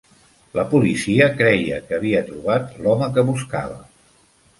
[0.59, 3.77] La policia creia que havia trobat l'home que buscava.